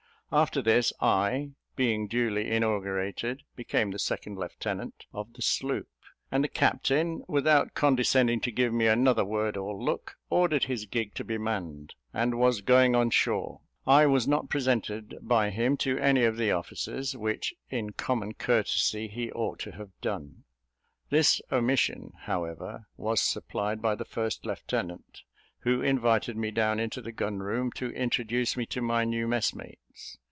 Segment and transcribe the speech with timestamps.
[0.33, 5.89] After this, I, being duly inaugurated, became the second lieutenant of the sloop;
[6.31, 11.15] and the captain, without condescending to give me another word or look, ordered his gig
[11.15, 13.59] to be manned, and was going on shore.
[13.85, 19.09] I was not presented by him to any of the officers, which, in common courtesy,
[19.09, 20.45] he ought to have done.
[21.09, 25.23] This omission, however, was supplied by the first lieutenant,
[25.63, 30.17] who invited me down into the gun room, to introduce me to my new messmates.